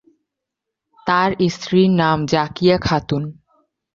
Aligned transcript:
তার 1.07 1.29
স্ত্রীর 1.49 1.89
নাম 1.93 2.17
জাকিয়া 2.25 2.77
খাতুন। 2.77 3.23